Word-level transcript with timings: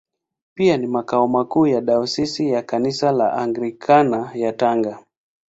Pia 0.53 0.77
ni 0.77 0.87
makao 0.87 1.27
makuu 1.27 1.67
ya 1.67 1.81
Dayosisi 1.81 2.49
ya 2.49 2.61
Kanisa 2.61 3.11
la 3.11 3.33
Anglikana 3.33 4.31
ya 4.35 4.53
Tanga. 4.53 5.05